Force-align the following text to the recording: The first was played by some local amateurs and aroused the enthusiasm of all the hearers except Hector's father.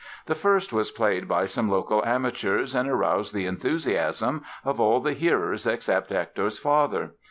The 0.25 0.33
first 0.33 0.73
was 0.73 0.89
played 0.89 1.27
by 1.27 1.45
some 1.45 1.69
local 1.69 2.03
amateurs 2.03 2.73
and 2.73 2.89
aroused 2.89 3.35
the 3.35 3.45
enthusiasm 3.45 4.43
of 4.65 4.79
all 4.79 4.99
the 4.99 5.13
hearers 5.13 5.67
except 5.67 6.09
Hector's 6.09 6.57
father. 6.57 7.11